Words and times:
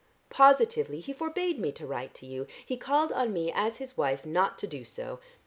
Positively 0.31 0.99
he 0.99 1.13
forbade 1.13 1.59
me 1.59 1.71
to 1.73 1.85
write 1.85 2.15
to 2.15 2.25
you, 2.25 2.47
he 2.65 2.75
called 2.75 3.11
on 3.11 3.31
me 3.31 3.51
as 3.53 3.77
his 3.77 3.97
wife 3.97 4.25
not 4.25 4.59
so 4.59 4.65
to 4.67 4.67
do. 4.83 5.19